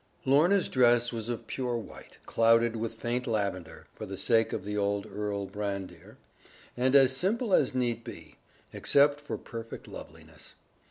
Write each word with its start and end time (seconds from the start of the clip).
Lorna's 0.25 0.67
dress 0.67 1.13
was 1.13 1.29
of 1.29 1.45
pure 1.45 1.77
white, 1.77 2.17
clouded 2.25 2.75
with 2.75 2.95
faint 2.95 3.27
lavender 3.27 3.85
(for 3.93 4.07
the 4.07 4.17
sake 4.17 4.51
of 4.51 4.65
the 4.65 4.75
old 4.75 5.05
Earl 5.05 5.45
Brandir), 5.45 6.17
and 6.75 6.95
as 6.95 7.15
simple 7.15 7.53
as 7.53 7.75
need 7.75 8.03
be, 8.03 8.37
except 8.73 9.19
for 9.21 9.37
perfect 9.37 9.87
loveliness. 9.87 10.55